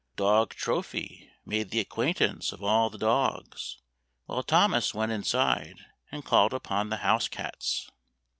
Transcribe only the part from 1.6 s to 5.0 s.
the acquaintance of all the dogs, while Thomas